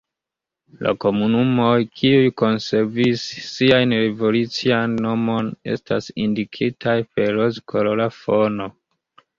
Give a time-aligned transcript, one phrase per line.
[0.85, 8.71] La komunumoj, kiuj konservis sian revolucian nomon estas indikitaj per rozkolora fono.